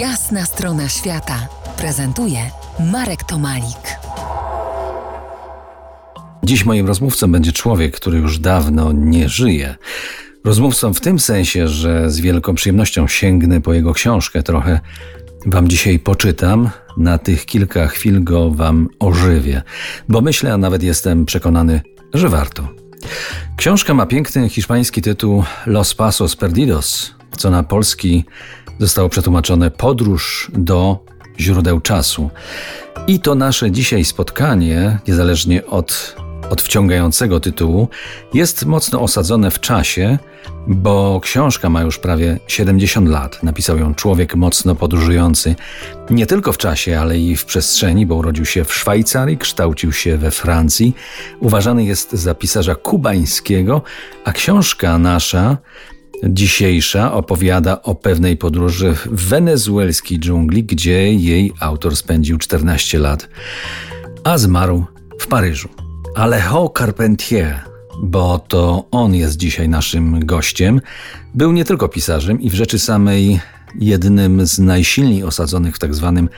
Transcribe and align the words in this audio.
Jasna 0.00 0.44
strona 0.46 0.88
świata 0.88 1.48
prezentuje 1.78 2.38
Marek 2.92 3.24
Tomalik. 3.24 3.98
Dziś 6.42 6.64
moim 6.64 6.86
rozmówcą 6.86 7.32
będzie 7.32 7.52
człowiek, 7.52 7.96
który 7.96 8.18
już 8.18 8.38
dawno 8.38 8.92
nie 8.92 9.28
żyje. 9.28 9.74
Rozmówcą 10.44 10.94
w 10.94 11.00
tym 11.00 11.18
sensie, 11.18 11.68
że 11.68 12.10
z 12.10 12.20
wielką 12.20 12.54
przyjemnością 12.54 13.08
sięgnę 13.08 13.60
po 13.60 13.72
jego 13.74 13.94
książkę 13.94 14.42
trochę. 14.42 14.80
Wam 15.46 15.68
dzisiaj 15.68 15.98
poczytam, 15.98 16.70
na 16.96 17.18
tych 17.18 17.46
kilka 17.46 17.86
chwil 17.86 18.24
go 18.24 18.50
wam 18.50 18.88
ożywię, 18.98 19.62
bo 20.08 20.20
myślę, 20.20 20.52
a 20.52 20.56
nawet 20.56 20.82
jestem 20.82 21.26
przekonany, 21.26 21.80
że 22.14 22.28
warto. 22.28 22.68
Książka 23.56 23.94
ma 23.94 24.06
piękny 24.06 24.48
hiszpański 24.48 25.02
tytuł 25.02 25.44
Los 25.66 25.94
Pasos 25.94 26.36
Perdidos, 26.36 27.15
co 27.36 27.50
na 27.50 27.62
polski 27.62 28.24
zostało 28.78 29.08
przetłumaczone 29.08 29.70
Podróż 29.70 30.50
do 30.54 30.98
źródeł 31.40 31.80
czasu. 31.80 32.30
I 33.06 33.20
to 33.20 33.34
nasze 33.34 33.70
dzisiaj 33.70 34.04
spotkanie, 34.04 34.98
niezależnie 35.08 35.66
od, 35.66 36.16
od 36.50 36.62
wciągającego 36.62 37.40
tytułu, 37.40 37.88
jest 38.34 38.64
mocno 38.64 39.00
osadzone 39.00 39.50
w 39.50 39.60
czasie, 39.60 40.18
bo 40.66 41.20
książka 41.22 41.68
ma 41.68 41.82
już 41.82 41.98
prawie 41.98 42.38
70 42.46 43.08
lat. 43.08 43.42
Napisał 43.42 43.78
ją 43.78 43.94
człowiek 43.94 44.34
mocno 44.34 44.74
podróżujący 44.74 45.54
nie 46.10 46.26
tylko 46.26 46.52
w 46.52 46.58
czasie, 46.58 47.00
ale 47.00 47.18
i 47.18 47.36
w 47.36 47.44
przestrzeni, 47.44 48.06
bo 48.06 48.14
urodził 48.14 48.44
się 48.44 48.64
w 48.64 48.74
Szwajcarii, 48.74 49.38
kształcił 49.38 49.92
się 49.92 50.16
we 50.16 50.30
Francji. 50.30 50.94
Uważany 51.40 51.84
jest 51.84 52.12
za 52.12 52.34
pisarza 52.34 52.74
kubańskiego, 52.74 53.82
a 54.24 54.32
książka 54.32 54.98
nasza 54.98 55.56
dzisiejsza 56.24 57.12
opowiada 57.12 57.82
o 57.82 57.94
pewnej 57.94 58.36
podróży 58.36 58.94
w 58.94 59.28
wenezuelskiej 59.28 60.18
dżungli, 60.18 60.64
gdzie 60.64 61.14
jej 61.14 61.52
autor 61.60 61.96
spędził 61.96 62.38
14 62.38 62.98
lat, 62.98 63.28
a 64.24 64.38
zmarł 64.38 64.84
w 65.20 65.26
Paryżu. 65.26 65.68
Alejo 66.14 66.72
Carpentier, 66.78 67.60
bo 68.02 68.38
to 68.38 68.88
on 68.90 69.14
jest 69.14 69.36
dzisiaj 69.36 69.68
naszym 69.68 70.26
gościem, 70.26 70.80
był 71.34 71.52
nie 71.52 71.64
tylko 71.64 71.88
pisarzem 71.88 72.40
i 72.40 72.50
w 72.50 72.54
rzeczy 72.54 72.78
samej 72.78 73.40
jednym 73.80 74.46
z 74.46 74.58
najsilniej 74.58 75.24
osadzonych 75.24 75.76
w 75.76 75.78
tak 75.78 75.94
zwanym 75.94 76.28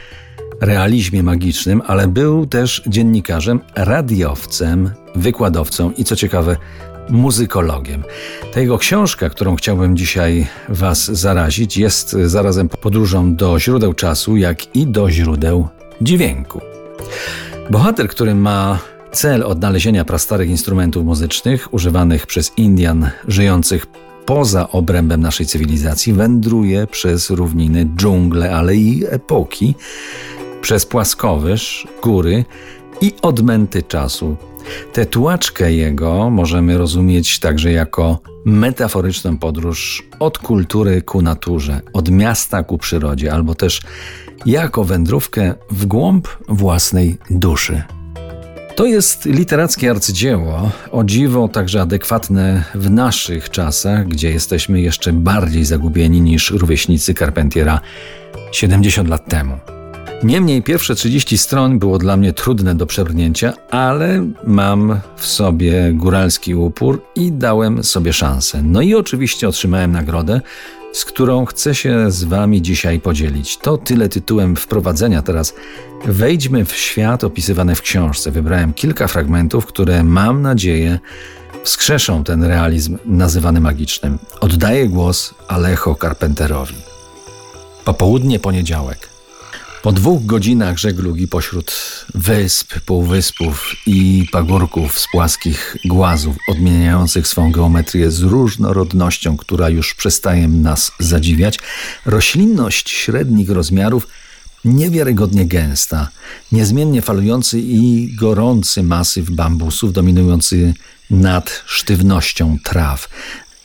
realizmie 0.60 1.22
magicznym, 1.22 1.82
ale 1.86 2.08
był 2.08 2.46
też 2.46 2.82
dziennikarzem, 2.86 3.60
radiowcem, 3.74 4.90
wykładowcą 5.14 5.90
i 5.90 6.04
co 6.04 6.16
ciekawe, 6.16 6.56
muzykologiem. 7.10 8.02
Ta 8.54 8.60
jego 8.60 8.78
książka, 8.78 9.30
którą 9.30 9.56
chciałbym 9.56 9.96
dzisiaj 9.96 10.46
Was 10.68 11.04
zarazić, 11.04 11.76
jest 11.76 12.10
zarazem 12.10 12.68
podróżą 12.68 13.34
do 13.34 13.60
źródeł 13.60 13.94
czasu, 13.94 14.36
jak 14.36 14.76
i 14.76 14.86
do 14.86 15.10
źródeł 15.10 15.68
dźwięku. 16.00 16.60
Bohater, 17.70 18.08
który 18.08 18.34
ma 18.34 18.78
cel 19.12 19.42
odnalezienia 19.42 20.04
prastarych 20.04 20.50
instrumentów 20.50 21.04
muzycznych 21.04 21.74
używanych 21.74 22.26
przez 22.26 22.52
Indian 22.56 23.10
żyjących 23.28 23.86
poza 24.26 24.68
obrębem 24.68 25.20
naszej 25.20 25.46
cywilizacji, 25.46 26.12
wędruje 26.12 26.86
przez 26.86 27.30
równiny, 27.30 27.88
dżungle, 27.96 28.56
ale 28.56 28.76
i 28.76 29.04
epoki, 29.08 29.74
przez 30.60 30.86
płaskowyż, 30.86 31.86
góry 32.02 32.44
i 33.00 33.12
odmęty 33.22 33.82
czasu, 33.82 34.36
Tę 34.92 35.06
tułaczkę 35.06 35.72
jego 35.72 36.30
możemy 36.30 36.78
rozumieć 36.78 37.38
także 37.38 37.72
jako 37.72 38.20
metaforyczną 38.44 39.38
podróż 39.38 40.02
od 40.18 40.38
kultury 40.38 41.02
ku 41.02 41.22
naturze, 41.22 41.80
od 41.92 42.10
miasta 42.10 42.62
ku 42.62 42.78
przyrodzie, 42.78 43.32
albo 43.32 43.54
też 43.54 43.80
jako 44.46 44.84
wędrówkę 44.84 45.54
w 45.70 45.86
głąb 45.86 46.28
własnej 46.48 47.18
duszy. 47.30 47.82
To 48.76 48.86
jest 48.86 49.24
literackie 49.24 49.90
arcydzieło, 49.90 50.70
o 50.90 51.04
dziwo 51.04 51.48
także 51.48 51.80
adekwatne 51.80 52.64
w 52.74 52.90
naszych 52.90 53.50
czasach, 53.50 54.08
gdzie 54.08 54.30
jesteśmy 54.30 54.80
jeszcze 54.80 55.12
bardziej 55.12 55.64
zagubieni 55.64 56.20
niż 56.20 56.50
rówieśnicy 56.50 57.14
Carpentiera 57.14 57.80
70 58.52 59.08
lat 59.08 59.28
temu. 59.28 59.77
Niemniej 60.22 60.62
pierwsze 60.62 60.94
30 60.94 61.38
stron 61.38 61.78
było 61.78 61.98
dla 61.98 62.16
mnie 62.16 62.32
trudne 62.32 62.74
do 62.74 62.86
przebrnięcia, 62.86 63.52
ale 63.70 64.26
mam 64.44 65.00
w 65.16 65.26
sobie 65.26 65.92
góralski 65.92 66.54
upór 66.54 67.02
i 67.14 67.32
dałem 67.32 67.84
sobie 67.84 68.12
szansę. 68.12 68.62
No 68.62 68.82
i 68.82 68.94
oczywiście 68.94 69.48
otrzymałem 69.48 69.92
nagrodę, 69.92 70.40
z 70.92 71.04
którą 71.04 71.44
chcę 71.44 71.74
się 71.74 72.10
z 72.10 72.24
Wami 72.24 72.62
dzisiaj 72.62 73.00
podzielić. 73.00 73.56
To 73.56 73.78
tyle 73.78 74.08
tytułem 74.08 74.56
wprowadzenia. 74.56 75.22
Teraz 75.22 75.54
wejdźmy 76.04 76.64
w 76.64 76.76
świat 76.76 77.24
opisywany 77.24 77.74
w 77.74 77.82
książce. 77.82 78.30
Wybrałem 78.30 78.72
kilka 78.72 79.06
fragmentów, 79.06 79.66
które 79.66 80.04
mam 80.04 80.42
nadzieję 80.42 80.98
wskrzeszą 81.64 82.24
ten 82.24 82.44
realizm 82.44 82.98
nazywany 83.04 83.60
magicznym. 83.60 84.18
Oddaję 84.40 84.88
głos 84.88 85.34
Alejo 85.48 85.96
Carpenterowi. 86.00 86.76
Popołudnie 87.84 88.38
poniedziałek. 88.38 89.17
Po 89.82 89.92
dwóch 89.92 90.26
godzinach 90.26 90.78
żeglugi 90.78 91.28
pośród 91.28 91.72
wysp, 92.14 92.80
półwyspów 92.80 93.72
i 93.86 94.26
pagórków 94.32 94.98
z 94.98 95.06
płaskich 95.12 95.76
głazów, 95.84 96.36
odmieniających 96.48 97.28
swą 97.28 97.52
geometrię 97.52 98.10
z 98.10 98.20
różnorodnością, 98.20 99.36
która 99.36 99.68
już 99.68 99.94
przestaje 99.94 100.48
nas 100.48 100.92
zadziwiać, 100.98 101.58
roślinność 102.06 102.90
średnich 102.90 103.50
rozmiarów 103.50 104.08
niewiarygodnie 104.64 105.46
gęsta, 105.46 106.08
niezmiennie 106.52 107.02
falujący 107.02 107.60
i 107.60 108.14
gorący 108.16 108.82
masyw 108.82 109.30
bambusów 109.30 109.92
dominujący 109.92 110.74
nad 111.10 111.62
sztywnością 111.66 112.56
traw, 112.64 113.08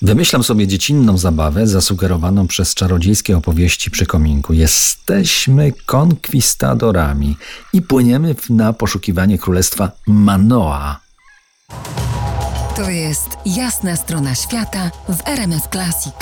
Wymyślam 0.03 0.43
sobie 0.43 0.67
dziecinną 0.67 1.17
zabawę 1.17 1.67
zasugerowaną 1.67 2.47
przez 2.47 2.73
czarodziejskie 2.73 3.37
opowieści 3.37 3.91
przy 3.91 4.05
kominku. 4.05 4.53
Jesteśmy 4.53 5.71
konkwistadorami 5.85 7.37
i 7.73 7.81
płyniemy 7.81 8.35
na 8.49 8.73
poszukiwanie 8.73 9.37
królestwa 9.37 9.91
Manoa. 10.07 10.99
To 12.75 12.89
jest 12.89 13.29
jasna 13.45 13.95
strona 13.95 14.35
świata 14.35 14.91
w 15.09 15.27
RMS 15.27 15.63
Classic. 15.71 16.13